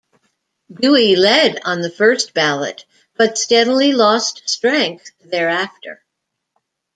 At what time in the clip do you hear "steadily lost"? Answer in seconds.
3.37-4.41